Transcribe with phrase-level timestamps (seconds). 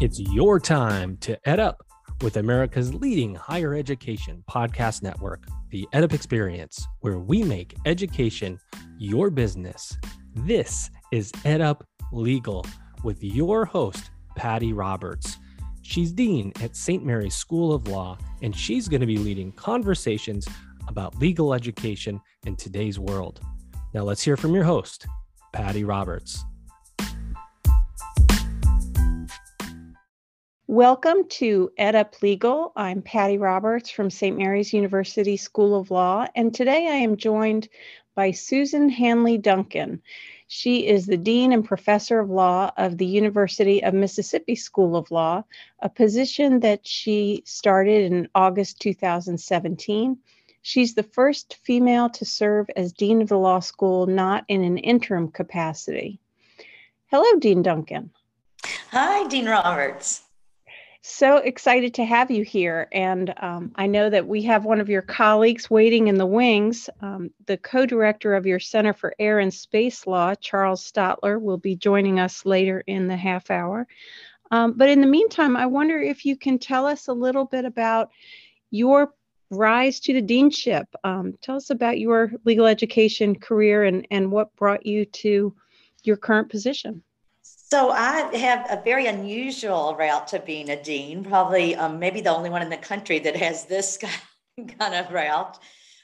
[0.00, 1.84] It's your time to ed up
[2.20, 8.60] with America's leading higher education podcast network, the EdUp Experience, where we make education
[8.96, 9.98] your business.
[10.36, 11.80] This is EdUp
[12.12, 12.64] Legal
[13.02, 15.36] with your host, Patty Roberts.
[15.82, 17.04] She's Dean at St.
[17.04, 20.46] Mary's School of Law, and she's going to be leading conversations
[20.86, 23.40] about legal education in today's world.
[23.94, 25.08] Now, let's hear from your host,
[25.52, 26.44] Patty Roberts.
[30.70, 32.72] Welcome to EdUp Legal.
[32.76, 34.36] I'm Patty Roberts from St.
[34.36, 37.70] Mary's University School of Law, and today I am joined
[38.14, 40.02] by Susan Hanley Duncan.
[40.46, 45.10] She is the Dean and Professor of Law of the University of Mississippi School of
[45.10, 45.42] Law,
[45.80, 50.18] a position that she started in August 2017.
[50.60, 54.76] She's the first female to serve as Dean of the Law School, not in an
[54.76, 56.20] interim capacity.
[57.06, 58.10] Hello, Dean Duncan.
[58.90, 60.27] Hi, Dean Roberts
[61.08, 62.88] so excited to have you here.
[62.92, 66.90] And um, I know that we have one of your colleagues waiting in the wings.
[67.00, 71.56] Um, the co director of your Center for Air and Space Law, Charles Stotler, will
[71.56, 73.86] be joining us later in the half hour.
[74.50, 77.64] Um, but in the meantime, I wonder if you can tell us a little bit
[77.64, 78.10] about
[78.70, 79.12] your
[79.50, 80.84] rise to the deanship.
[81.04, 85.54] Um, tell us about your legal education career and, and what brought you to
[86.02, 87.02] your current position.
[87.70, 92.34] So I have a very unusual route to being a dean, probably um, maybe the
[92.34, 93.98] only one in the country that has this
[94.78, 95.58] kind of route.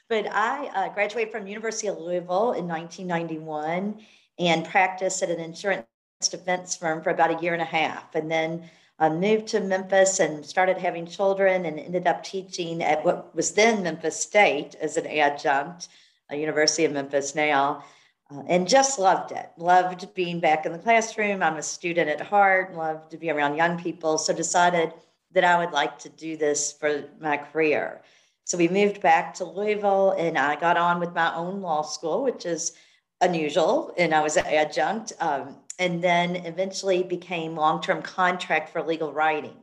[0.07, 3.99] But I uh, graduated from University of Louisville in 1991
[4.37, 5.87] and practiced at an insurance
[6.29, 10.19] defense firm for about a year and a half, and then uh, moved to Memphis
[10.19, 14.97] and started having children, and ended up teaching at what was then Memphis State as
[14.97, 15.87] an adjunct,
[16.31, 17.83] University of Memphis now
[18.31, 19.49] uh, and just loved it.
[19.57, 21.43] Loved being back in the classroom.
[21.43, 24.17] I'm a student at heart, loved to be around young people.
[24.17, 24.93] So decided
[25.31, 28.01] that I would like to do this for my career.
[28.45, 32.23] So we moved back to Louisville and I got on with my own law school,
[32.23, 32.73] which is
[33.21, 33.93] unusual.
[33.97, 35.13] And I was an adjunct.
[35.19, 39.57] Um, and then eventually became long term contract for legal writing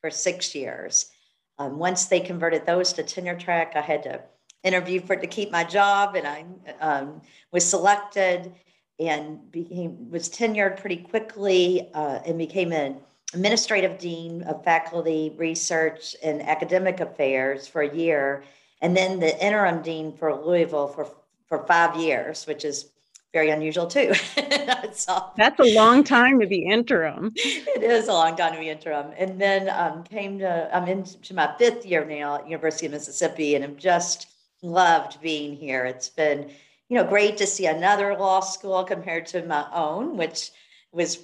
[0.00, 1.10] for six years.
[1.58, 4.20] Um, once they converted those to tenure track, I had to
[4.66, 6.44] interview for to keep my job, and I
[6.80, 7.22] um,
[7.52, 8.52] was selected
[8.98, 12.96] and became was tenured pretty quickly uh, and became an
[13.34, 18.42] administrative dean of faculty research and academic affairs for a year,
[18.82, 21.08] and then the interim dean for Louisville for
[21.46, 22.90] for five years, which is
[23.36, 24.14] very unusual too.
[24.94, 27.32] so, That's a long time to be interim.
[27.36, 29.12] It is a long time to be interim.
[29.18, 33.54] And then um, came to, I'm into my fifth year now at University of Mississippi
[33.54, 34.28] and I'm just
[34.72, 35.84] loved being here.
[35.84, 36.50] It's been,
[36.88, 40.50] you know, great to see another law school compared to my own, which
[40.92, 41.18] was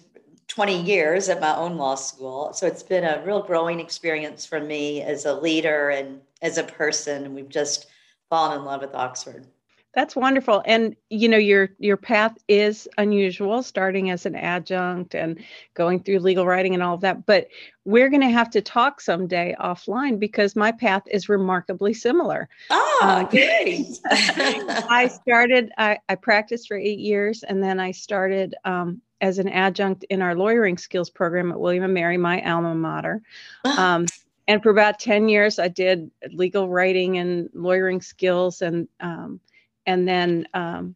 [0.48, 2.52] 20 years at my own law school.
[2.52, 6.64] So it's been a real growing experience for me as a leader and as a
[6.64, 7.24] person.
[7.24, 7.86] And we've just
[8.28, 9.46] fallen in love with Oxford.
[9.94, 10.62] That's wonderful.
[10.64, 15.38] And you know, your your path is unusual, starting as an adjunct and
[15.74, 17.26] going through legal writing and all of that.
[17.26, 17.48] But
[17.84, 22.48] we're going to have to talk someday offline because my path is remarkably similar.
[22.70, 23.98] Oh, uh, great.
[24.06, 29.48] I started, I, I, practiced for eight years and then I started um, as an
[29.48, 33.20] adjunct in our lawyering skills program at William and Mary, my alma mater.
[33.64, 34.06] Um,
[34.46, 39.40] and for about 10 years, I did legal writing and lawyering skills and um,
[39.86, 40.94] and then um,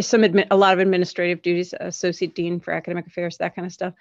[0.00, 3.72] some admi- a lot of administrative duties, associate dean for academic affairs, that kind of
[3.72, 3.94] stuff.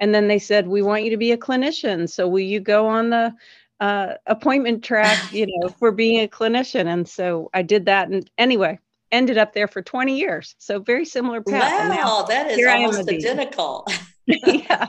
[0.00, 2.08] And then they said, "We want you to be a clinician.
[2.08, 3.34] So will you go on the
[3.80, 8.08] uh, appointment track, you know, for being a clinician?" And so I did that.
[8.08, 8.78] And anyway,
[9.12, 10.56] ended up there for 20 years.
[10.58, 11.88] So very similar path.
[11.88, 13.86] Wow, that is almost identical.
[14.26, 14.86] yeah,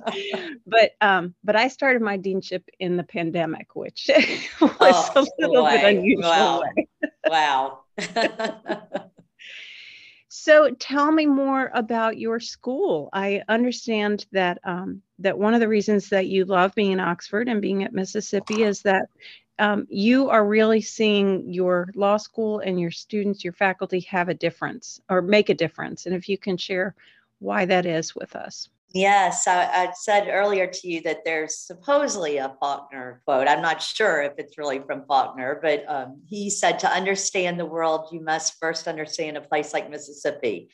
[0.66, 4.10] but um, but I started my deanship in the pandemic, which
[4.62, 5.72] was oh, a little boy.
[5.72, 6.30] bit unusual.
[6.30, 6.64] Wow.
[7.28, 7.85] wow.
[10.28, 13.10] so tell me more about your school.
[13.14, 17.48] I understand that um, that one of the reasons that you love being in Oxford
[17.48, 19.08] and being at Mississippi is that
[19.60, 24.34] um, you are really seeing your law school and your students, your faculty have a
[24.34, 26.06] difference or make a difference.
[26.06, 26.96] And if you can share
[27.40, 28.68] why that is with us.
[28.96, 33.46] Yes, I, I, said earlier to you that there's supposedly a Faulkner quote.
[33.46, 37.66] I'm not sure if it's really from Faulkner, but um, he said, To understand the
[37.66, 40.70] world, you must first understand a place like Mississippi.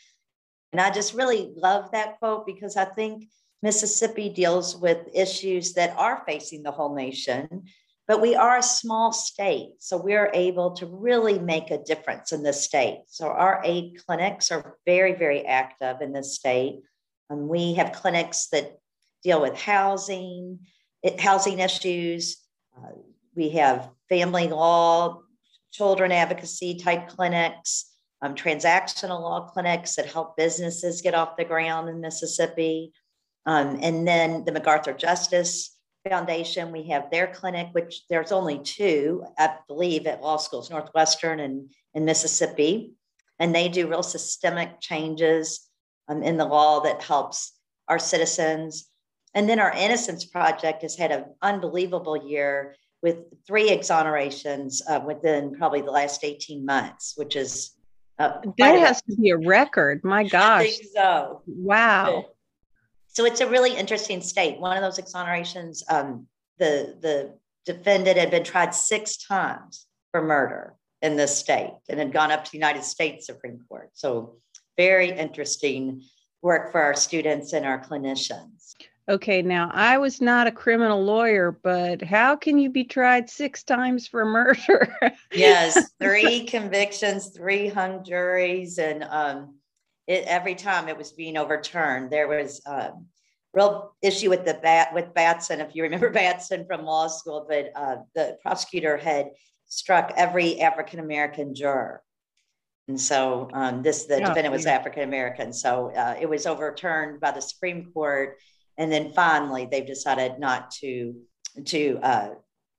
[0.72, 3.28] And I just really love that quote because I think
[3.64, 7.64] Mississippi deals with issues that are facing the whole nation,
[8.08, 9.72] but we are a small state.
[9.80, 13.00] So we're able to really make a difference in this state.
[13.08, 16.82] So our eight clinics are very, very active in this state.
[17.31, 18.78] Um, we have clinics that
[19.24, 20.60] deal with housing,
[21.01, 22.38] it, housing issues.
[22.75, 22.89] Uh,
[23.36, 25.22] we have family law,
[25.72, 27.86] children advocacy type clinics,
[28.22, 32.92] um, transactional law clinics that help businesses get off the ground in Mississippi.
[33.45, 35.77] Um, and then the MacArthur Justice
[36.07, 41.39] Foundation, we have their clinic, which there's only two, I believe, at law schools, Northwestern
[41.39, 42.94] and in Mississippi.
[43.39, 45.71] And they do real systemic changes
[46.12, 47.54] um, in the law that helps
[47.88, 48.90] our citizens.
[49.34, 53.18] And then our Innocence Project has had an unbelievable year with
[53.48, 57.72] three exonerations uh, within probably the last 18 months, which is
[58.19, 60.04] uh, that has to be a record.
[60.04, 60.78] My gosh.
[60.94, 61.42] so.
[61.48, 62.25] Wow.
[63.08, 64.60] So it's a really interesting state.
[64.60, 66.28] One of those exonerations, um,
[66.60, 67.34] the the
[67.66, 72.44] defendant had been tried six times for murder in this state and had gone up
[72.46, 73.90] to the United States Supreme Court.
[73.94, 74.36] So
[74.81, 76.01] very interesting
[76.42, 78.74] work for our students and our clinicians.
[79.07, 83.63] Okay, now I was not a criminal lawyer, but how can you be tried six
[83.63, 84.98] times for murder?
[85.33, 89.60] yes, three convictions, three hung juries, and um,
[90.07, 93.06] it, every time it was being overturned, there was a um,
[93.54, 95.60] real issue with the bat with Batson.
[95.60, 99.31] If you remember Batson from law school, but uh, the prosecutor had
[99.68, 102.01] struck every African American juror.
[102.92, 104.74] And so um, this the yeah, defendant was yeah.
[104.74, 105.54] African American.
[105.54, 108.38] So uh, it was overturned by the Supreme Court
[108.78, 111.16] and then finally they've decided not to
[111.66, 112.30] to uh,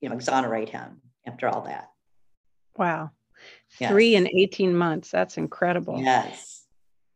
[0.01, 1.89] you know exonerate him after all that
[2.77, 3.11] wow
[3.79, 3.91] yes.
[3.91, 6.65] three and 18 months that's incredible yes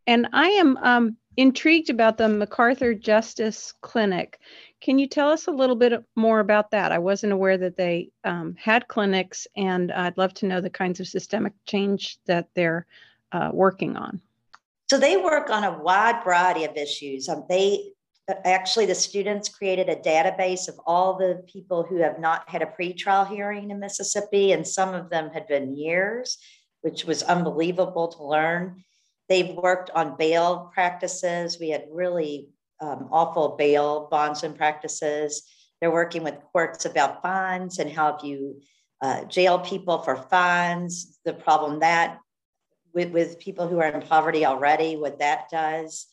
[0.07, 4.39] and i am um, intrigued about the macarthur justice clinic
[4.81, 8.11] can you tell us a little bit more about that i wasn't aware that they
[8.25, 12.87] um, had clinics and i'd love to know the kinds of systemic change that they're
[13.33, 14.21] uh, working on
[14.89, 17.29] so they work on a wide variety of issues.
[17.29, 17.93] Um, they
[18.45, 22.67] actually the students created a database of all the people who have not had a
[22.67, 26.39] pretrial hearing in Mississippi, and some of them had been years,
[26.83, 28.85] which was unbelievable to learn.
[29.29, 31.59] They've worked on bail practices.
[31.59, 32.49] We had really
[32.81, 35.43] um, awful bail bonds and practices.
[35.81, 38.61] They're working with courts about fines and how if you
[39.03, 42.19] uh, jail people for fines, the problem that
[42.95, 46.07] with, with people who are in poverty already, what that does.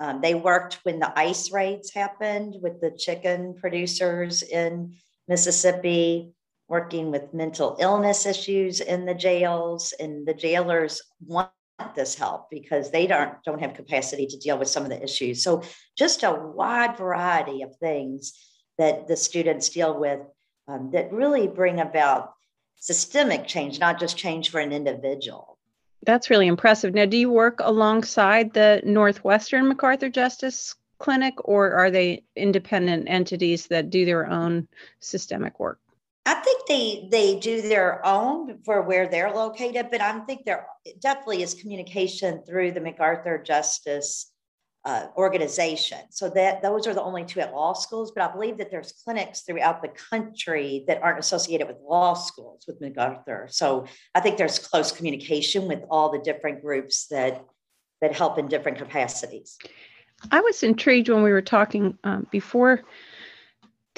[0.00, 4.94] Um, they worked when the ice raids happened with the chicken producers in
[5.28, 6.32] Mississippi,
[6.68, 11.50] working with mental illness issues in the jails, and the jailers want
[11.94, 15.42] this help because they don't don't have capacity to deal with some of the issues.
[15.42, 15.62] So
[15.96, 18.32] just a wide variety of things
[18.78, 20.20] that the students deal with
[20.68, 22.32] um, that really bring about
[22.76, 25.58] systemic change, not just change for an individual.
[26.04, 26.94] That's really impressive.
[26.94, 33.66] Now, do you work alongside the Northwestern MacArthur Justice Clinic, or are they independent entities
[33.66, 34.68] that do their own
[35.00, 35.80] systemic work?
[36.28, 40.66] I think they they do their own for where they're located, but I think there
[41.00, 44.30] definitely is communication through the MacArthur Justice
[44.84, 46.00] uh, organization.
[46.10, 48.92] So that those are the only two at law schools, but I believe that there's
[49.04, 53.48] clinics throughout the country that aren't associated with law schools with MacArthur.
[53.50, 57.42] So I think there's close communication with all the different groups that
[58.02, 59.56] that help in different capacities.
[60.30, 62.82] I was intrigued when we were talking um, before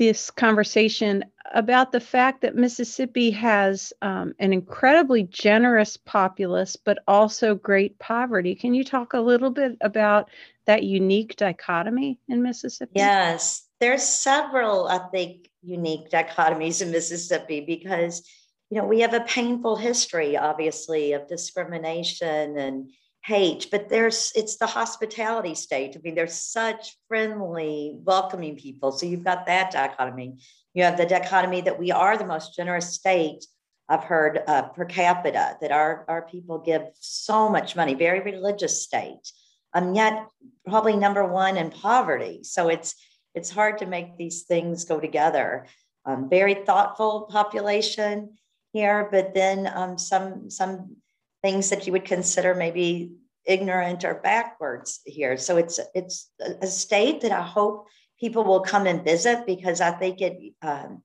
[0.00, 1.23] this conversation
[1.54, 8.54] about the fact that Mississippi has um, an incredibly generous populace, but also great poverty.
[8.54, 10.30] Can you talk a little bit about
[10.64, 12.92] that unique dichotomy in Mississippi?
[12.95, 18.26] Yes, there's several, I think, unique dichotomies in Mississippi because,
[18.71, 22.90] you know, we have a painful history, obviously, of discrimination and
[23.22, 25.94] hate, but there's it's the hospitality state.
[25.96, 28.92] I mean, there's such friendly, welcoming people.
[28.92, 30.38] So you've got that dichotomy.
[30.74, 33.44] You have the dichotomy that we are the most generous state.
[33.88, 38.82] I've heard uh, per capita that our, our people give so much money, very religious
[38.82, 39.32] state.
[39.74, 40.26] Um, yet
[40.66, 42.40] probably number one in poverty.
[42.44, 42.94] So it's
[43.34, 45.66] it's hard to make these things go together.
[46.04, 48.38] Um, very thoughtful population
[48.72, 50.96] here, but then um, some some
[51.42, 53.12] things that you would consider maybe
[53.47, 55.37] ignorant or backwards here.
[55.37, 57.87] So it's it's a state that I hope
[58.18, 61.02] people will come and visit because I think it um,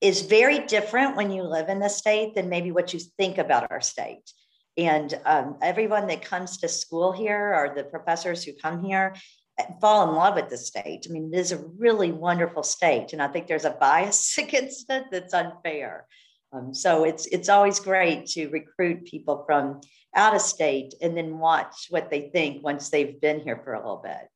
[0.00, 3.70] is very different when you live in the state than maybe what you think about
[3.70, 4.32] our state.
[4.76, 9.14] And um, everyone that comes to school here or the professors who come here
[9.58, 11.06] eh, fall in love with the state.
[11.08, 13.12] I mean, it is a really wonderful state.
[13.12, 16.06] And I think there's a bias against it that's unfair.
[16.52, 19.80] Um, so it's it's always great to recruit people from
[20.14, 23.78] out of state and then watch what they think once they've been here for a
[23.78, 24.28] little bit.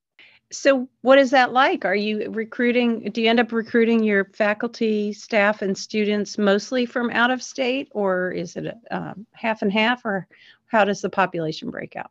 [0.52, 1.84] So, what is that like?
[1.84, 3.10] Are you recruiting?
[3.10, 7.88] Do you end up recruiting your faculty, staff, and students mostly from out of state,
[7.90, 10.28] or is it uh, half and half, or
[10.66, 12.10] how does the population break out?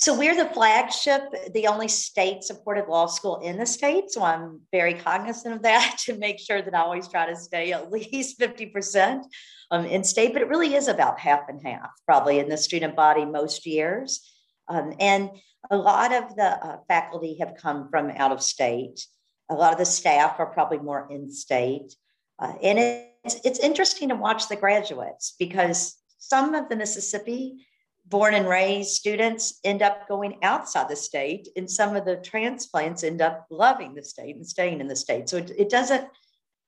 [0.00, 4.10] So we're the flagship, the only state supported law school in the state.
[4.10, 7.72] So I'm very cognizant of that to make sure that I always try to stay
[7.72, 9.22] at least 50%
[9.70, 12.96] um, in state, but it really is about half and half, probably in the student
[12.96, 14.26] body most years.
[14.68, 15.30] Um, and
[15.70, 19.06] a lot of the uh, faculty have come from out of state.
[19.50, 21.94] A lot of the staff are probably more in state.
[22.38, 27.66] Uh, and it's, it's interesting to watch the graduates because some of the Mississippi
[28.10, 33.04] born and raised students end up going outside the state, and some of the transplants
[33.04, 35.28] end up loving the state and staying in the state.
[35.28, 36.06] So it, it doesn't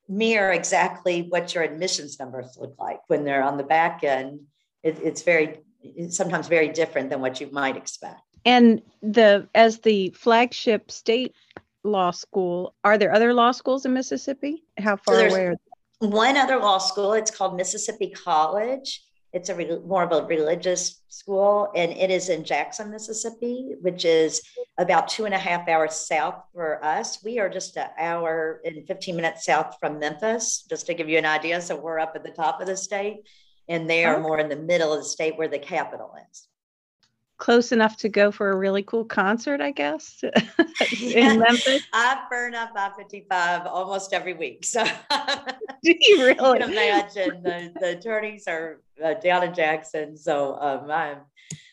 [0.09, 4.41] mirror exactly what your admissions numbers look like when they're on the back end.
[4.83, 8.21] It, it's very, it's sometimes very different than what you might expect.
[8.45, 11.35] And the as the flagship state
[11.85, 14.65] law school, are there other law schools in Mississippi?
[14.79, 16.07] How far so away are they?
[16.09, 19.03] One other law school, it's called Mississippi College
[19.33, 24.05] it's a re- more of a religious school, and it is in Jackson, Mississippi, which
[24.05, 24.43] is
[24.79, 27.23] about two and a half hours south for us.
[27.25, 31.19] We are just an hour and 15 minutes south from Memphis, just to give you
[31.19, 31.61] an idea.
[31.61, 33.27] So we're up at the top of the state,
[33.69, 34.23] and they are okay.
[34.23, 36.49] more in the middle of the state where the capital is
[37.43, 40.23] close enough to go for a really cool concert, I guess,
[41.03, 41.83] in Memphis?
[41.93, 44.65] I burn up I 55 almost every week.
[44.65, 44.85] So
[45.83, 46.37] do you really?
[46.61, 50.17] You can imagine the, the attorneys are uh, down in Jackson.
[50.17, 51.19] So um, I'm,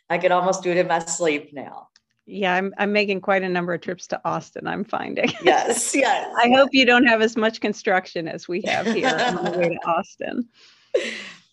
[0.09, 1.89] I could almost do it in my sleep now.
[2.25, 5.31] Yeah, I'm, I'm making quite a number of trips to Austin, I'm finding.
[5.43, 6.33] Yes, yes.
[6.35, 9.69] I hope you don't have as much construction as we have here on the way
[9.69, 10.49] to Austin.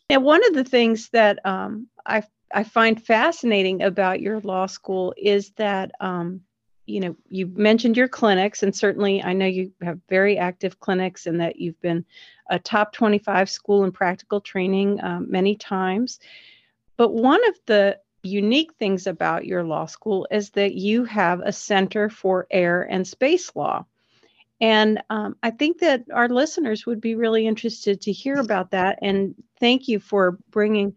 [0.09, 2.23] And one of the things that um, I
[2.53, 6.43] I find fascinating about your law school is that um,
[6.87, 11.27] you know you mentioned your clinics, and certainly I know you have very active clinics,
[11.27, 12.05] and that you've been
[12.49, 16.21] a top 25 school in practical training um, many times.
[16.97, 21.53] But one of the unique things about your law school is that you have a
[21.53, 23.85] center for air and space law.
[24.61, 28.99] And um, I think that our listeners would be really interested to hear about that.
[29.03, 30.95] And thank you for bringing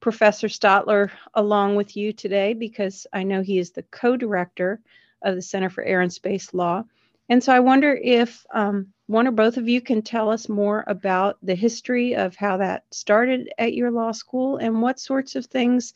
[0.00, 4.80] Professor Stotler along with you today because I know he is the co director
[5.22, 6.84] of the Center for Air and Space Law.
[7.28, 10.84] And so I wonder if um, one or both of you can tell us more
[10.86, 15.46] about the history of how that started at your law school and what sorts of
[15.46, 15.94] things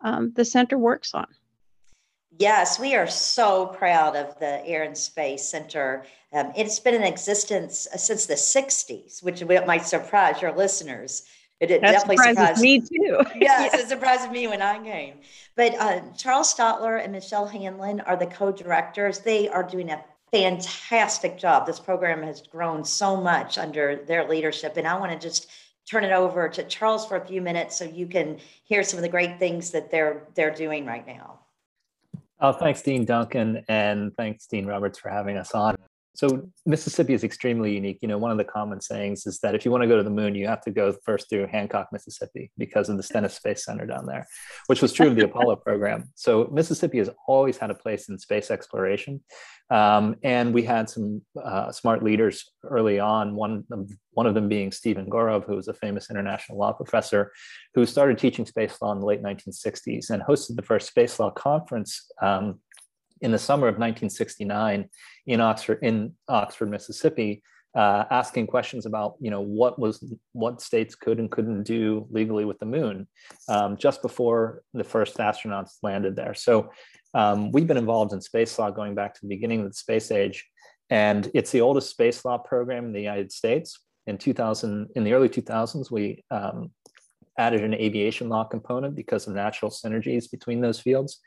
[0.00, 1.26] um, the center works on.
[2.38, 6.04] Yes, we are so proud of the Air and Space Center.
[6.32, 11.24] Um, it's been in existence uh, since the 60s, which might surprise your listeners.
[11.70, 13.20] It, it definitely surprised me too.
[13.36, 13.80] yes, yeah.
[13.80, 15.14] it surprised me when I came.
[15.56, 19.20] But uh, Charles Stotler and Michelle Hanlon are the co-directors.
[19.20, 21.66] They are doing a fantastic job.
[21.66, 25.48] This program has grown so much under their leadership, and I want to just
[25.88, 29.02] turn it over to Charles for a few minutes so you can hear some of
[29.02, 31.40] the great things that they're they're doing right now.
[32.40, 35.76] Oh, thanks, Dean Duncan, and thanks, Dean Roberts, for having us on.
[36.14, 37.98] So Mississippi is extremely unique.
[38.00, 40.02] You know, one of the common sayings is that if you want to go to
[40.02, 43.64] the moon, you have to go first through Hancock, Mississippi, because of the Stennis Space
[43.64, 44.26] Center down there,
[44.68, 46.08] which was true of the Apollo program.
[46.14, 49.22] So Mississippi has always had a place in space exploration,
[49.70, 53.34] um, and we had some uh, smart leaders early on.
[53.34, 57.32] One of, one of them being Stephen Gorove, who was a famous international law professor,
[57.74, 61.30] who started teaching space law in the late 1960s and hosted the first space law
[61.30, 62.60] conference um,
[63.20, 64.88] in the summer of 1969
[65.26, 67.42] in Oxford, in Oxford, Mississippi,
[67.74, 72.44] uh, asking questions about you know what was what states could and couldn't do legally
[72.44, 73.06] with the moon
[73.48, 76.34] um, just before the first astronauts landed there.
[76.34, 76.70] So
[77.14, 80.10] um, we've been involved in space law going back to the beginning of the space
[80.10, 80.48] age,
[80.90, 83.80] and it's the oldest space law program in the United States.
[84.06, 86.70] In 2000, in the early 2000s, we um,
[87.38, 91.20] added an aviation law component because of natural synergies between those fields.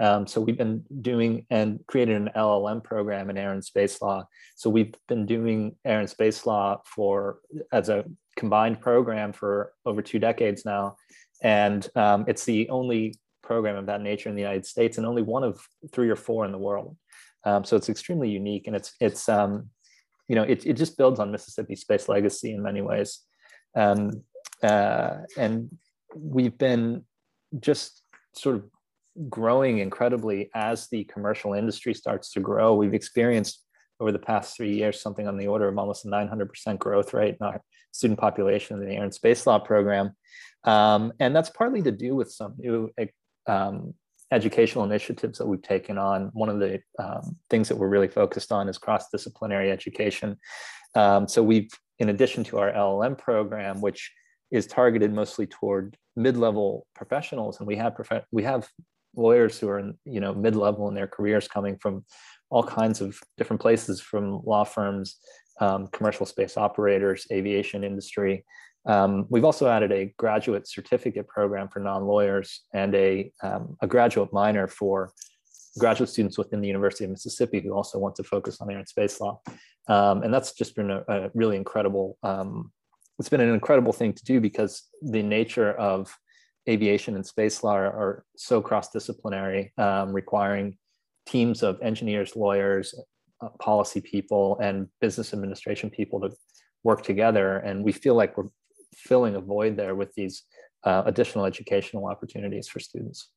[0.00, 4.26] Um, so we've been doing and created an LLM program in air and space law.
[4.54, 7.40] So we've been doing air and space law for
[7.72, 8.04] as a
[8.36, 10.96] combined program for over two decades now,
[11.42, 15.22] and um, it's the only program of that nature in the United States and only
[15.22, 15.60] one of
[15.92, 16.96] three or four in the world.
[17.44, 19.70] Um, so it's extremely unique, and it's it's um,
[20.28, 23.20] you know it, it just builds on Mississippi space legacy in many ways,
[23.74, 24.22] um,
[24.62, 25.76] uh, and
[26.14, 27.04] we've been
[27.60, 28.02] just
[28.34, 28.64] sort of
[29.28, 32.74] growing incredibly as the commercial industry starts to grow.
[32.74, 33.64] We've experienced
[34.00, 37.36] over the past three years something on the order of almost a 900% growth rate
[37.40, 37.60] in our
[37.90, 40.12] student population in the Air and Space Law program.
[40.64, 42.90] Um, and that's partly to do with some new
[43.46, 43.94] um,
[44.30, 48.52] educational initiatives that we've taken on, one of the um, things that we're really focused
[48.52, 50.36] on is cross-disciplinary education.
[50.94, 54.12] Um, so we've, in addition to our LLM program, which
[54.50, 57.94] is targeted mostly toward mid-level professionals, and we have
[58.32, 58.68] we have
[59.18, 62.04] lawyers who are in, you know mid-level in their careers coming from
[62.50, 65.16] all kinds of different places, from law firms,
[65.60, 68.44] um, commercial space operators, aviation industry,
[68.88, 74.32] um, we've also added a graduate certificate program for non-lawyers and a, um, a graduate
[74.32, 75.12] minor for
[75.78, 78.88] graduate students within the University of Mississippi who also want to focus on air and
[78.88, 79.40] space law.
[79.88, 82.72] Um, and that's just been a, a really incredible, um,
[83.18, 86.16] it's been an incredible thing to do because the nature of
[86.68, 90.76] aviation and space law are, are so cross-disciplinary, um, requiring
[91.26, 92.94] teams of engineers, lawyers,
[93.40, 96.30] uh, policy people, and business administration people to
[96.84, 97.58] work together.
[97.58, 98.50] And we feel like we're
[98.94, 100.44] filling a void there with these
[100.84, 103.30] uh, additional educational opportunities for students.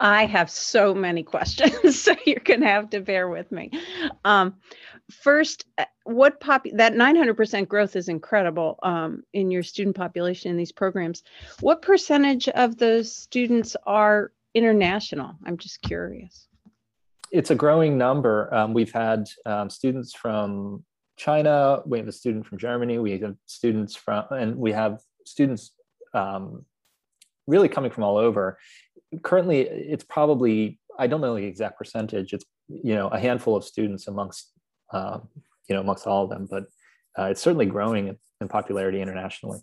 [0.00, 3.70] I have so many questions, so you're going to have to bear with me.
[4.24, 4.56] Um,
[5.10, 10.56] first, uh, what pop that 900% growth is incredible um, in your student population in
[10.56, 11.22] these programs.
[11.60, 15.34] What percentage of those students are international?
[15.44, 16.48] I'm just curious.
[17.30, 18.52] It's a growing number.
[18.52, 20.82] Um, we've had um, students from
[21.16, 25.72] China, we have a student from Germany, we have students from, and we have students
[26.14, 26.64] um,
[27.46, 28.58] really coming from all over.
[29.22, 33.64] Currently, it's probably, I don't know the exact percentage, it's, you know, a handful of
[33.64, 34.52] students amongst,
[34.92, 35.28] um,
[35.68, 36.64] you know, amongst all of them, but
[37.18, 39.60] uh, it's certainly growing in popularity internationally.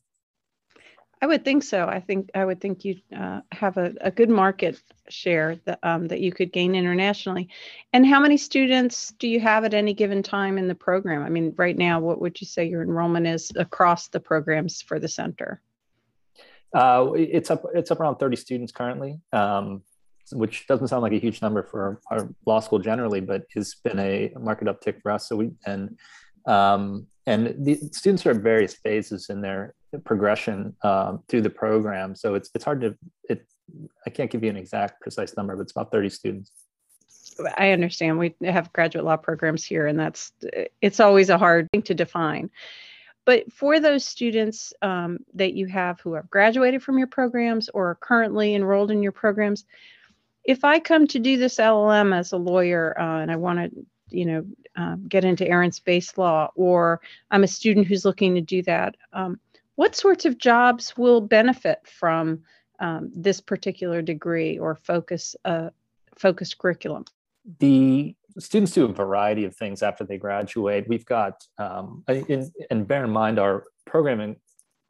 [1.21, 1.87] I would think so.
[1.87, 6.07] I think I would think you uh, have a, a good market share that um,
[6.09, 7.49] that you could gain internationally.
[7.91, 11.23] And how many students do you have at any given time in the program?
[11.23, 14.99] I mean, right now, what would you say your enrollment is across the programs for
[14.99, 15.59] the center?
[16.73, 19.81] Uh, it's up it's up around 30 students currently, um,
[20.31, 23.99] which doesn't sound like a huge number for our law school generally, but has been
[23.99, 25.29] a market uptick for us.
[25.29, 25.97] So we and
[26.45, 29.75] um, and the students are at various phases in their
[30.05, 32.15] progression um, through the program.
[32.15, 32.95] So it's it's hard to
[33.29, 33.45] it.
[34.05, 36.51] I can't give you an exact precise number, but it's about 30 students.
[37.57, 38.17] I understand.
[38.17, 40.31] We have graduate law programs here, and that's
[40.81, 42.49] it's always a hard thing to define.
[43.27, 47.89] But for those students um, that you have who have graduated from your programs or
[47.89, 49.65] are currently enrolled in your programs,
[50.45, 53.85] if I come to do this LLM as a lawyer uh, and I want to,
[54.09, 54.45] you know,
[54.77, 58.95] um, get into and space law, or I'm a student who's looking to do that,
[59.11, 59.41] um,
[59.75, 62.43] what sorts of jobs will benefit from
[62.79, 65.71] um, this particular degree or focus uh,
[66.15, 67.03] focused curriculum?
[67.59, 70.85] The students do a variety of things after they graduate.
[70.87, 74.35] We've got, um, in, and bear in mind, our program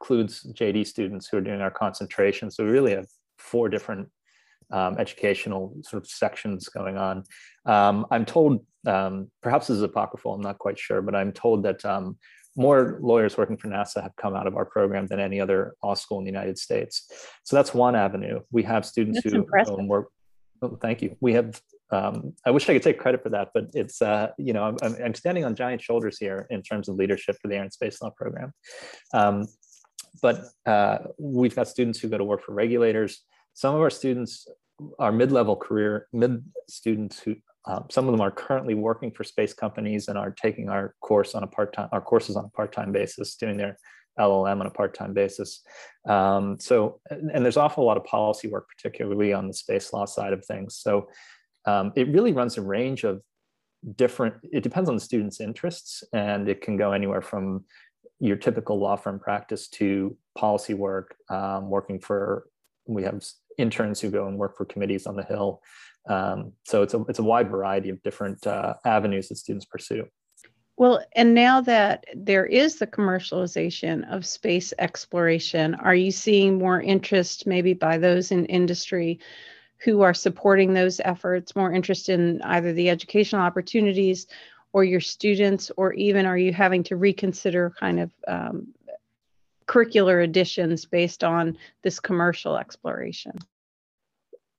[0.00, 2.50] includes JD students who are doing our concentration.
[2.50, 3.06] So we really have
[3.38, 4.08] four different
[4.70, 7.24] um, educational sort of sections going on.
[7.64, 11.62] Um, I'm told, um, perhaps this is apocryphal, I'm not quite sure, but I'm told
[11.62, 12.18] that um,
[12.56, 15.94] more lawyers working for NASA have come out of our program than any other law
[15.94, 17.10] school in the United States.
[17.44, 18.40] So that's one avenue.
[18.50, 19.76] We have students that's who impressive.
[19.86, 20.08] work.
[20.60, 21.16] Oh, thank you.
[21.20, 21.60] We have.
[21.90, 24.96] Um, I wish I could take credit for that, but it's uh, you know I'm,
[25.02, 28.02] I'm, standing on giant shoulders here in terms of leadership for the Air and Space
[28.02, 28.52] Law program.
[29.14, 29.46] Um,
[30.20, 33.22] but uh, we've got students who go to work for regulators.
[33.54, 34.46] Some of our students
[34.98, 39.52] are mid-level career mid students who um, some of them are currently working for space
[39.52, 43.34] companies and are taking our course on a part-time, our courses on a part-time basis,
[43.36, 43.76] doing their
[44.18, 45.60] LLM on a part-time basis.
[46.08, 50.06] Um, so, and, and, there's awful lot of policy work, particularly on the space law
[50.06, 50.76] side of things.
[50.76, 51.08] So
[51.68, 53.20] um, it really runs a range of
[53.96, 57.64] different, it depends on the student's interests and it can go anywhere from
[58.20, 62.46] your typical law firm practice to policy work, um, working for,
[62.86, 63.22] we have
[63.58, 65.60] interns who go and work for committees on the Hill.
[66.08, 70.06] Um, so it's a, it's a wide variety of different uh, avenues that students pursue.
[70.78, 76.80] Well, and now that there is the commercialization of space exploration, are you seeing more
[76.80, 79.18] interest maybe by those in industry
[79.78, 84.26] who are supporting those efforts, more interest in either the educational opportunities
[84.72, 88.68] or your students, or even are you having to reconsider kind of um,
[89.66, 93.32] curricular additions based on this commercial exploration?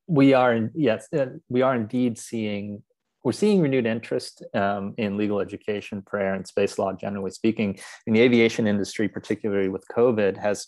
[0.09, 2.81] we are in, yes uh, we are indeed seeing
[3.23, 7.79] we're seeing renewed interest um, in legal education for air and space law generally speaking
[8.07, 10.67] in the aviation industry particularly with covid has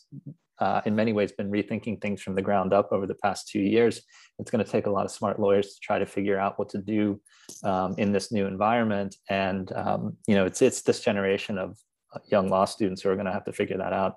[0.61, 3.59] uh, in many ways been rethinking things from the ground up over the past two
[3.59, 4.01] years
[4.39, 6.69] it's going to take a lot of smart lawyers to try to figure out what
[6.69, 7.19] to do
[7.63, 11.77] um, in this new environment and um, you know it's it's this generation of
[12.29, 14.15] young law students who are going to have to figure that out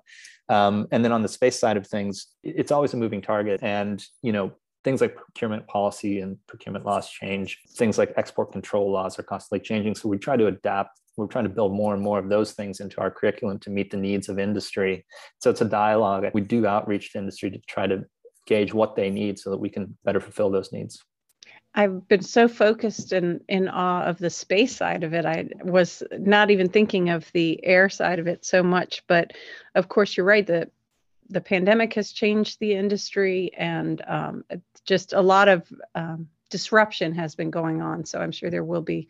[0.49, 4.05] um, and then on the space side of things it's always a moving target and
[4.21, 4.53] you know
[4.85, 7.59] things like procurement policy and procurement laws change.
[7.75, 9.95] Things like export control laws are constantly changing.
[9.95, 11.01] So we try to adapt.
[11.17, 13.91] We're trying to build more and more of those things into our curriculum to meet
[13.91, 15.05] the needs of industry.
[15.39, 16.25] So it's a dialogue.
[16.33, 18.03] We do outreach to industry to try to
[18.47, 21.03] gauge what they need so that we can better fulfill those needs.
[21.73, 25.25] I've been so focused and in, awe of the space side of it.
[25.25, 29.03] I was not even thinking of the air side of it so much.
[29.07, 29.33] But
[29.75, 30.45] of course, you're right.
[30.45, 30.69] The
[31.29, 34.45] the pandemic has changed the industry, and um,
[34.85, 38.05] just a lot of um, disruption has been going on.
[38.05, 39.07] So I'm sure there will be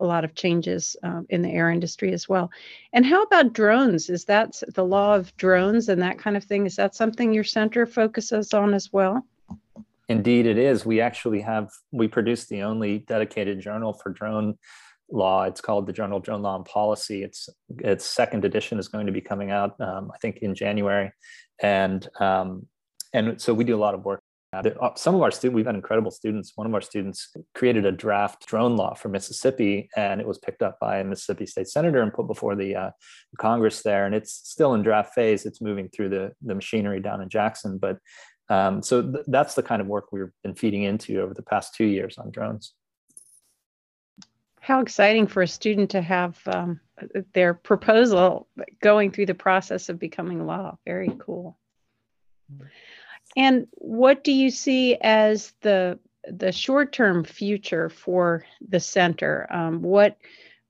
[0.00, 2.50] a lot of changes um, in the air industry as well.
[2.92, 4.10] And how about drones?
[4.10, 6.66] Is that the law of drones and that kind of thing?
[6.66, 9.26] Is that something your center focuses on as well?
[10.08, 10.86] Indeed, it is.
[10.86, 14.56] We actually have, we produce the only dedicated journal for drone
[15.10, 15.44] law.
[15.44, 17.22] It's called the Journal of Drone Law and Policy.
[17.22, 21.12] Its its second edition is going to be coming out, um, I think, in January,
[21.60, 22.66] and um,
[23.12, 24.22] and so we do a lot of work.
[24.52, 26.52] Uh, some of our students, we've had incredible students.
[26.54, 30.62] One of our students created a draft drone law for Mississippi, and it was picked
[30.62, 32.90] up by a Mississippi state senator and put before the uh,
[33.38, 34.06] Congress there.
[34.06, 35.44] And it's still in draft phase.
[35.44, 37.98] It's moving through the the machinery down in Jackson, but
[38.48, 41.74] um, so th- that's the kind of work we've been feeding into over the past
[41.74, 42.72] two years on drones.
[44.60, 46.80] How exciting for a student to have um,
[47.34, 48.48] their proposal
[48.82, 50.76] going through the process of becoming law.
[50.86, 51.58] Very cool.
[53.36, 55.98] And what do you see as the
[56.30, 59.46] the short-term future for the center?
[59.50, 60.18] Um, what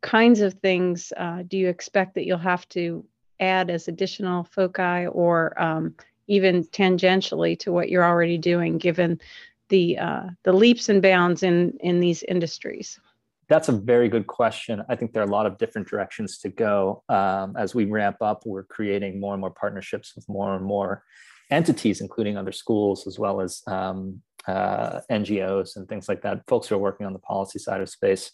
[0.03, 3.05] kinds of things uh, do you expect that you'll have to
[3.41, 5.95] add as additional foci or um,
[6.27, 9.21] even tangentially to what you're already doing, given
[9.69, 13.01] the uh, the leaps and bounds in in these industries?
[13.49, 14.83] That's a very good question.
[14.91, 17.03] I think there are a lot of different directions to go.
[17.09, 21.03] Um, as we ramp up, we're creating more and more partnerships with more and more
[21.51, 26.69] entities, including other schools, as well as um, uh, NGOs and things like that, folks
[26.69, 28.31] who are working on the policy side of space.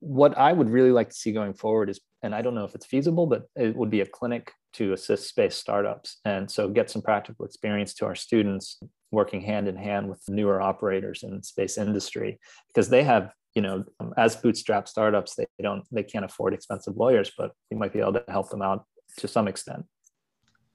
[0.00, 2.74] What I would really like to see going forward is, and I don't know if
[2.74, 6.18] it's feasible, but it would be a clinic to assist space startups.
[6.24, 8.78] And so get some practical experience to our students
[9.10, 13.62] working hand in hand with newer operators in the space industry because they have you
[13.62, 13.84] know
[14.16, 18.12] as bootstrap startups they don't they can't afford expensive lawyers but we might be able
[18.12, 18.84] to help them out
[19.16, 19.84] to some extent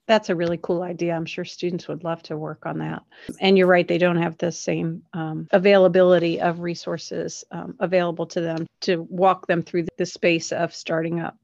[0.06, 1.14] that's a really cool idea.
[1.14, 3.02] I'm sure students would love to work on that.
[3.40, 8.40] And you're right, they don't have the same um, availability of resources um, available to
[8.40, 11.36] them to walk them through the space of starting up.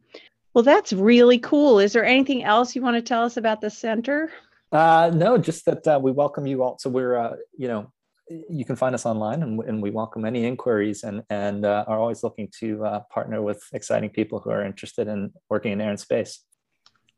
[0.55, 1.79] Well, that's really cool.
[1.79, 4.31] Is there anything else you want to tell us about the center?
[4.71, 6.79] Uh, no, just that uh, we welcome you all.
[6.79, 7.93] So we're, uh, you know,
[8.49, 11.99] you can find us online and, and we welcome any inquiries and, and uh, are
[11.99, 15.91] always looking to uh, partner with exciting people who are interested in working in air
[15.91, 16.45] and space.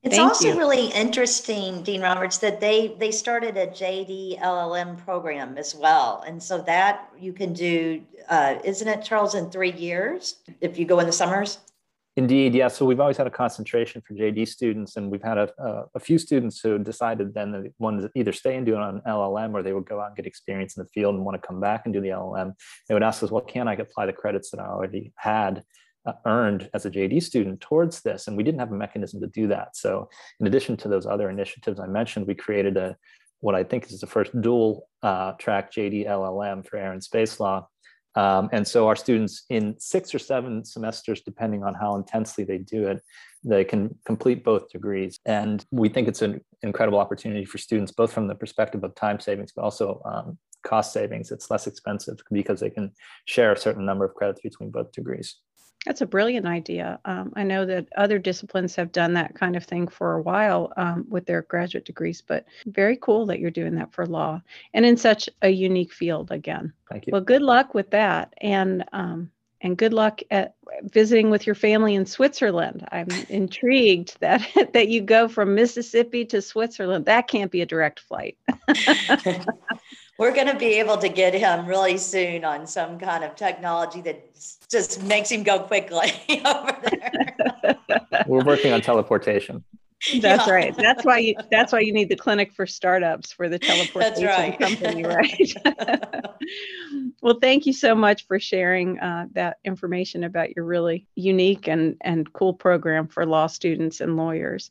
[0.05, 0.59] It's Thank also you.
[0.59, 6.43] really interesting, Dean Roberts, that they they started a JD LLM program as well, and
[6.43, 10.99] so that you can do, uh, isn't it, Charles, in three years if you go
[10.99, 11.57] in the summers?
[12.17, 12.69] Indeed, yeah.
[12.69, 16.01] So we've always had a concentration for JD students, and we've had a, a, a
[16.01, 19.01] few students who decided then that they wanted to either stay and do it on
[19.07, 21.49] LLM, or they would go out and get experience in the field and want to
[21.49, 22.53] come back and do the LLM.
[22.89, 25.65] They would ask us, "Well, can I apply the credits that I already had
[26.27, 29.47] earned as a JD student towards this?" And we didn't have a mechanism to do
[29.49, 29.77] that.
[29.77, 30.09] So,
[30.41, 32.97] in addition to those other initiatives I mentioned, we created a
[33.41, 37.39] what I think is the first dual uh, track JD LLM for air and space
[37.41, 37.69] law
[38.17, 42.59] um, and so our students in six or seven semesters, depending on how intensely they
[42.59, 43.03] do it,
[43.43, 45.19] they can complete both degrees.
[45.27, 49.21] And we think it's an incredible opportunity for students, both from the perspective of time
[49.21, 51.31] savings, but also um, cost savings.
[51.31, 52.93] It's less expensive because they can
[53.27, 55.37] share a certain number of credits between both degrees.
[55.85, 56.99] That's a brilliant idea.
[57.05, 60.73] Um, I know that other disciplines have done that kind of thing for a while
[60.77, 64.41] um, with their graduate degrees, but very cool that you're doing that for law
[64.73, 66.73] and in such a unique field again.
[66.91, 67.11] Thank you.
[67.13, 68.33] Well, good luck with that.
[68.39, 69.31] And um,
[69.65, 72.87] and good luck at visiting with your family in Switzerland.
[72.93, 77.07] I'm intrigued that that you go from Mississippi to Switzerland.
[77.07, 78.37] That can't be a direct flight.
[80.19, 84.01] we're going to be able to get him really soon on some kind of technology
[84.03, 84.25] that
[84.75, 86.11] just makes him go quickly
[86.45, 87.79] over there.
[88.27, 89.63] We're working on teleportation.
[90.21, 90.53] That's yeah.
[90.53, 90.77] right.
[90.77, 94.59] That's why you that's why you need the clinic for startups for the teleportation right.
[94.59, 95.55] company, right?
[97.23, 101.97] well, thank you so much for sharing uh, that information about your really unique and
[102.03, 104.71] and cool program for law students and lawyers.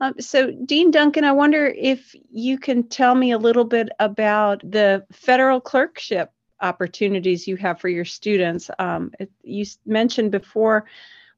[0.00, 4.60] Um, so, Dean Duncan, I wonder if you can tell me a little bit about
[4.68, 8.70] the federal clerkship opportunities you have for your students.
[8.78, 10.86] Um, you mentioned before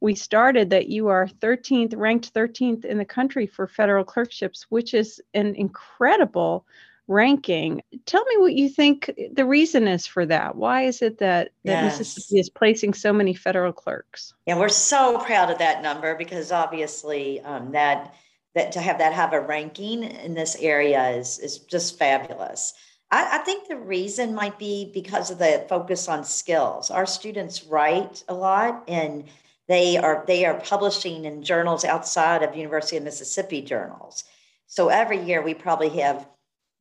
[0.00, 4.92] we started that you are 13th, ranked 13th in the country for federal clerkships, which
[4.92, 6.66] is an incredible
[7.08, 7.82] ranking.
[8.06, 10.56] Tell me what you think the reason is for that.
[10.56, 11.98] Why is it that, that yes.
[11.98, 14.34] Mississippi is placing so many federal clerks?
[14.46, 18.14] Yeah, we're so proud of that number because obviously um, that
[18.54, 22.72] that to have that have a ranking in this area is is just fabulous.
[23.14, 26.90] I, I think the reason might be because of the focus on skills.
[26.90, 29.24] Our students write a lot and
[29.68, 34.24] they are they are publishing in journals outside of University of Mississippi journals.
[34.66, 36.26] So every year we probably have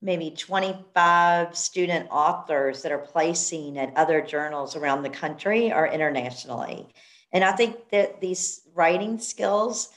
[0.02, 6.88] maybe 25 student authors that are placing at other journals around the country or internationally.
[7.32, 9.90] And I think that these writing skills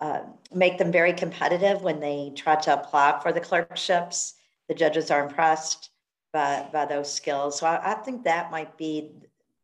[0.00, 0.20] uh,
[0.54, 4.34] make them very competitive when they try to apply for the clerkships.
[4.70, 5.90] The judges are impressed
[6.32, 7.58] by, by those skills.
[7.58, 9.10] So I, I think that might be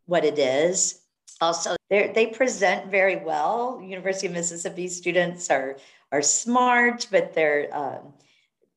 [0.06, 1.00] what it is.
[1.40, 3.80] Also, they present very well.
[3.80, 5.76] University of Mississippi students are
[6.10, 8.14] are smart, but they're um,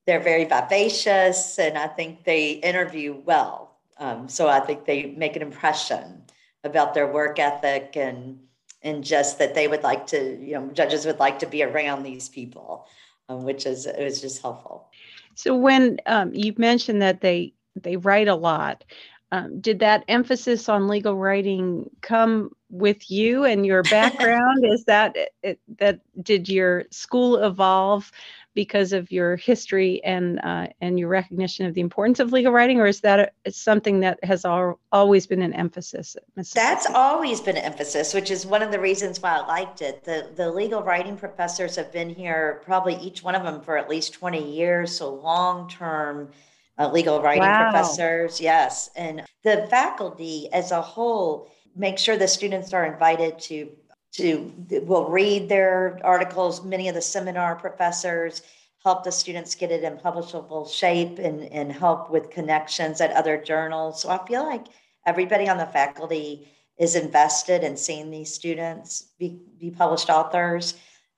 [0.05, 3.79] they're very vivacious and I think they interview well.
[3.97, 6.21] Um, so I think they make an impression
[6.63, 8.39] about their work ethic and
[8.83, 12.03] and just that they would like to, you know, judges would like to be around
[12.03, 12.87] these people,
[13.29, 14.91] um, which is was just helpful.
[15.39, 18.83] So when um, you mentioned that they they write a lot,
[19.31, 24.65] um, did that emphasis on legal writing come with you and your background?
[24.65, 28.11] Is that it, that did your school evolve
[28.59, 32.77] because of your history and uh, and your recognition of the importance of legal writing,
[32.77, 36.17] or is that a, something that has al- always been an emphasis?
[36.53, 40.03] That's always been an emphasis, which is one of the reasons why I liked it.
[40.03, 43.87] The the legal writing professors have been here, probably each one of them for at
[43.87, 46.31] least twenty years, so long term.
[46.77, 47.63] Uh, legal writing wow.
[47.63, 53.69] professors, yes, and the faculty as a whole make sure the students are invited to
[54.13, 54.51] to
[54.85, 56.63] will read their articles.
[56.63, 58.41] Many of the seminar professors
[58.83, 63.37] help the students get it in publishable shape and, and help with connections at other
[63.37, 64.01] journals.
[64.01, 64.65] So I feel like
[65.05, 70.75] everybody on the faculty is invested in seeing these students be, be published authors.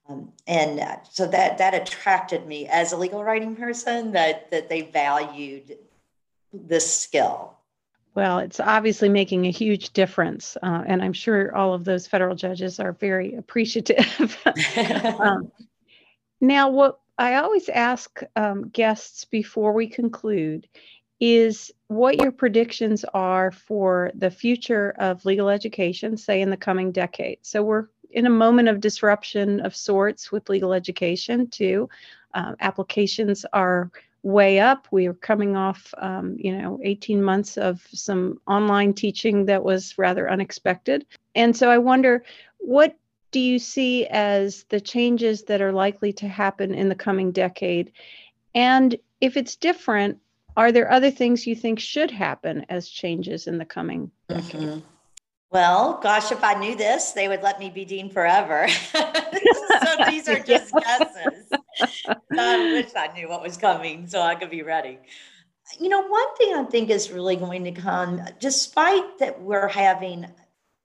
[0.09, 4.81] Um, and so that that attracted me as a legal writing person that that they
[4.81, 5.77] valued
[6.51, 7.55] this skill
[8.13, 10.57] well, it's obviously making a huge difference.
[10.61, 14.37] Uh, and I'm sure all of those federal judges are very appreciative.
[15.19, 15.51] um,
[16.41, 20.67] now, what I always ask um, guests before we conclude
[21.19, 26.91] is what your predictions are for the future of legal education, say in the coming
[26.91, 27.37] decade.
[27.43, 31.87] So, we're in a moment of disruption of sorts with legal education, too.
[32.33, 33.91] Um, applications are
[34.23, 34.87] way up.
[34.91, 39.97] We were coming off, um, you know, 18 months of some online teaching that was
[39.97, 41.05] rather unexpected.
[41.35, 42.23] And so I wonder,
[42.59, 42.97] what
[43.31, 47.91] do you see as the changes that are likely to happen in the coming decade?
[48.53, 50.19] And if it's different,
[50.57, 54.61] are there other things you think should happen as changes in the coming decade?
[54.61, 54.79] Mm-hmm.
[55.51, 58.67] Well, gosh, if I knew this, they would let me be dean forever.
[58.69, 61.51] so these are just guesses.
[62.37, 64.99] I wish I knew what was coming so I could be ready.
[65.79, 70.27] You know, one thing I think is really going to come, despite that we're having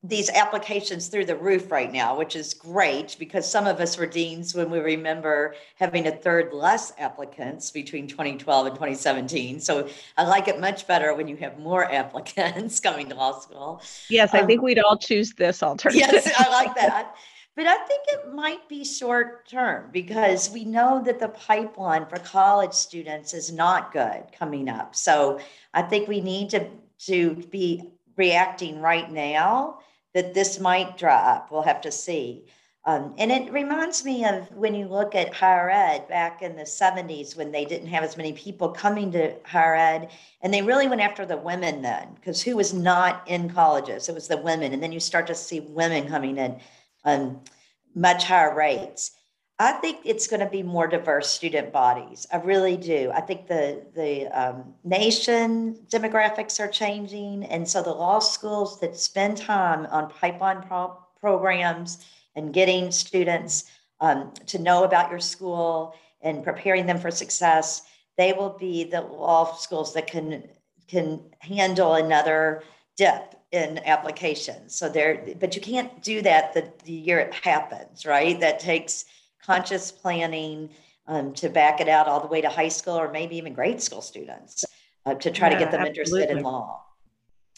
[0.08, 4.06] these applications through the roof right now, which is great because some of us were
[4.06, 9.58] deans when we remember having a third less applicants between 2012 and 2017.
[9.58, 13.82] So I like it much better when you have more applicants coming to law school.
[14.08, 16.08] Yes, I um, think we'd all choose this alternative.
[16.12, 17.15] Yes, I like that.
[17.56, 22.18] But I think it might be short term because we know that the pipeline for
[22.18, 24.94] college students is not good coming up.
[24.94, 25.40] So
[25.72, 26.68] I think we need to,
[27.06, 29.78] to be reacting right now
[30.12, 31.50] that this might drop.
[31.50, 32.44] We'll have to see.
[32.84, 36.62] Um, and it reminds me of when you look at higher ed back in the
[36.62, 40.10] 70s when they didn't have as many people coming to higher ed.
[40.42, 44.08] And they really went after the women then, because who was not in colleges?
[44.08, 44.72] It was the women.
[44.72, 46.60] And then you start to see women coming in
[47.06, 47.40] um,
[47.94, 49.12] much higher rates.
[49.58, 52.26] I think it's going to be more diverse student bodies.
[52.30, 53.10] I really do.
[53.14, 58.98] I think the the um, nation demographics are changing, and so the law schools that
[58.98, 63.64] spend time on pipeline pro- programs and getting students
[64.00, 67.82] um, to know about your school and preparing them for success,
[68.18, 70.44] they will be the law schools that can
[70.86, 72.62] can handle another
[72.98, 74.74] dip in applications.
[74.74, 78.38] So there, but you can't do that the, the year it happens, right?
[78.40, 79.04] That takes
[79.42, 80.70] conscious planning
[81.06, 83.80] um, to back it out all the way to high school or maybe even grade
[83.80, 84.64] school students
[85.04, 86.22] uh, to try yeah, to get them absolutely.
[86.22, 86.82] interested in law.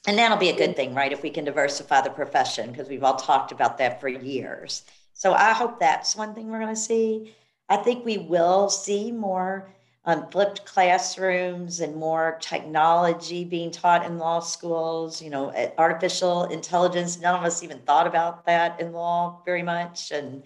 [0.06, 1.12] And that'll be a good thing, right?
[1.12, 4.84] If we can diversify the profession, because we've all talked about that for years.
[5.12, 7.34] So I hope that's one thing we're going to see.
[7.68, 9.70] I think we will see more
[10.08, 17.20] um, flipped classrooms and more technology being taught in law schools, you know, artificial intelligence.
[17.20, 20.10] None of us even thought about that in law very much.
[20.10, 20.44] And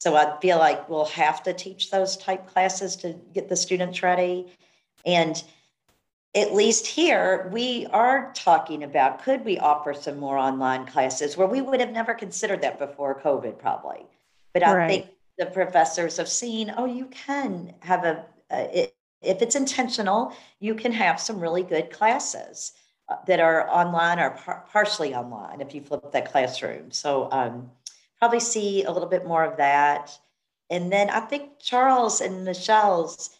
[0.00, 4.02] so I feel like we'll have to teach those type classes to get the students
[4.02, 4.52] ready.
[5.04, 5.40] And
[6.34, 11.46] at least here, we are talking about could we offer some more online classes where
[11.46, 14.04] we would have never considered that before COVID, probably.
[14.52, 14.88] But I right.
[14.88, 15.06] think
[15.38, 20.74] the professors have seen, oh, you can have a, a it, if it's intentional, you
[20.74, 22.72] can have some really good classes
[23.08, 26.90] uh, that are online or par- partially online if you flip that classroom.
[26.90, 27.70] So um,
[28.18, 30.18] probably see a little bit more of that.
[30.70, 33.30] And then I think Charles and Michelle's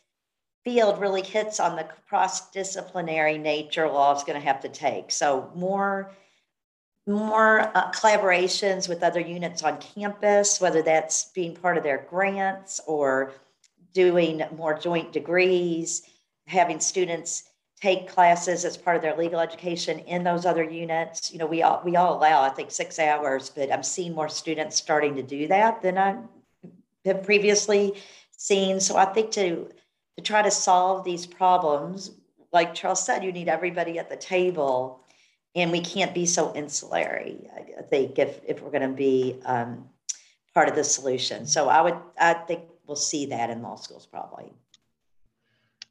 [0.65, 5.11] field really hits on the cross-disciplinary nature law is going to have to take.
[5.11, 6.11] So more
[7.09, 12.81] more uh, collaborations with other units on campus, whether that's being part of their grants
[12.87, 13.33] or
[13.97, 16.03] doing more joint degrees,
[16.47, 17.45] having students
[17.81, 21.33] take classes as part of their legal education in those other units.
[21.33, 24.29] You know, we all we all allow, I think, six hours, but I'm seeing more
[24.29, 26.19] students starting to do that than I
[27.07, 27.95] have previously
[28.37, 28.81] seen.
[28.81, 29.71] So I think to
[30.19, 32.11] to try to solve these problems,
[32.53, 35.01] like Charles said, you need everybody at the table,
[35.55, 37.49] and we can't be so insulary.
[37.79, 39.89] I think if if we're going to be um,
[40.53, 41.47] part of the solution.
[41.47, 44.53] So I would I think we'll see that in law schools probably.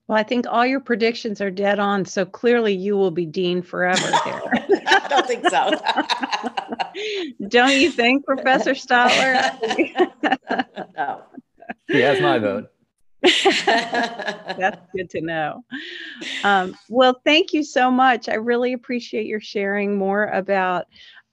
[0.07, 2.05] Well, I think all your predictions are dead on.
[2.05, 4.41] So clearly you will be dean forever here.
[4.87, 5.71] I don't think so.
[7.47, 9.35] don't you think, Professor Stotler?
[10.95, 11.23] no.
[11.87, 12.69] He has my vote.
[13.23, 15.63] That's good to know.
[16.43, 18.29] Um, well, thank you so much.
[18.29, 20.85] I really appreciate your sharing more about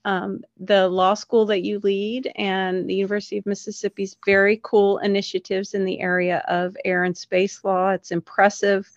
[0.05, 5.73] um, the law school that you lead and the University of Mississippi's very cool initiatives
[5.73, 7.89] in the area of air and space law.
[7.91, 8.89] It's impressive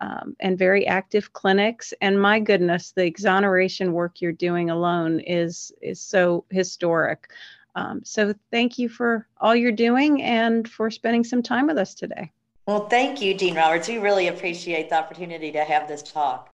[0.00, 1.94] um, and very active clinics.
[2.00, 7.30] And my goodness, the exoneration work you're doing alone is is so historic.
[7.74, 11.94] Um, so thank you for all you're doing and for spending some time with us
[11.94, 12.30] today.
[12.66, 13.88] Well, thank you, Dean Roberts.
[13.88, 16.52] We really appreciate the opportunity to have this talk.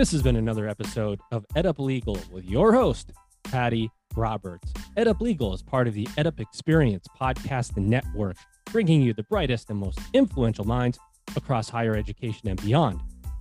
[0.00, 3.12] This has been another episode of EdUp Legal with your host,
[3.44, 4.72] Patty Roberts.
[4.96, 8.38] EdUp Legal is part of the EdUp Experience podcast network,
[8.72, 10.98] bringing you the brightest and most influential minds
[11.36, 12.98] across higher education and beyond.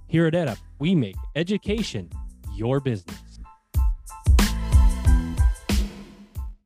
[0.07, 2.09] Here at EdUp, we make education
[2.53, 3.28] your business.